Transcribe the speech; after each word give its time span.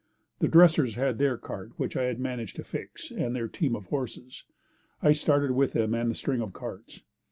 The 0.39 0.47
Dressers 0.47 0.95
had 0.95 1.19
their 1.19 1.37
cart 1.37 1.73
which 1.77 1.95
I 1.95 2.05
had 2.05 2.19
managed 2.19 2.55
to 2.55 2.63
fix 2.63 3.11
and 3.11 3.35
their 3.35 3.47
team 3.47 3.75
of 3.75 3.85
horses. 3.89 4.43
I 5.03 5.11
started 5.11 5.51
with 5.51 5.73
them 5.73 5.93
and 5.93 6.09
the 6.09 6.15
string 6.15 6.41
of 6.41 6.53
carts. 6.53 7.03